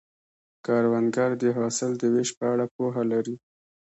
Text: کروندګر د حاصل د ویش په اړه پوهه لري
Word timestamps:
کروندګر 0.65 1.31
د 1.41 1.43
حاصل 1.57 1.91
د 1.97 2.03
ویش 2.13 2.29
په 2.37 2.43
اړه 2.53 2.65
پوهه 2.75 3.03
لري 3.11 3.35